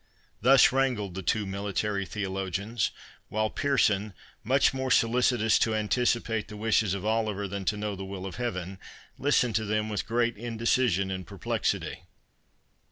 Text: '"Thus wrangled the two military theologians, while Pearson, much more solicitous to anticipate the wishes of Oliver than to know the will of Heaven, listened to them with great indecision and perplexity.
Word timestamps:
'"Thus 0.41 0.71
wrangled 0.71 1.13
the 1.13 1.21
two 1.21 1.45
military 1.45 2.07
theologians, 2.07 2.89
while 3.29 3.51
Pearson, 3.51 4.15
much 4.43 4.73
more 4.73 4.89
solicitous 4.89 5.59
to 5.59 5.75
anticipate 5.75 6.47
the 6.47 6.57
wishes 6.57 6.95
of 6.95 7.05
Oliver 7.05 7.47
than 7.47 7.65
to 7.65 7.77
know 7.77 7.95
the 7.95 8.03
will 8.03 8.25
of 8.25 8.37
Heaven, 8.37 8.79
listened 9.19 9.53
to 9.57 9.63
them 9.65 9.89
with 9.89 10.07
great 10.07 10.37
indecision 10.37 11.11
and 11.11 11.27
perplexity. 11.27 12.05